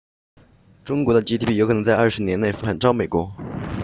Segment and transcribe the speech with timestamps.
[0.83, 3.31] 中国的 gdp 有可能在20年内反超美国